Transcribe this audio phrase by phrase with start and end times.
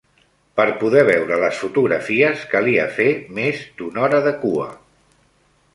[0.59, 3.09] Per poder veure les fotografies calia fer
[3.41, 4.69] més d'una hora de cua.